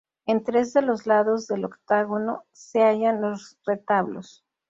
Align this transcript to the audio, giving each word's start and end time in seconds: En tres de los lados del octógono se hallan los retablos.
En 0.25 0.43
tres 0.43 0.73
de 0.73 0.81
los 0.81 1.05
lados 1.05 1.45
del 1.45 1.63
octógono 1.63 2.43
se 2.51 2.81
hallan 2.81 3.21
los 3.21 3.59
retablos. 3.67 4.43